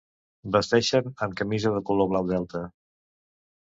[0.55, 2.67] Vesteixen amb camisa de color Blau Delta.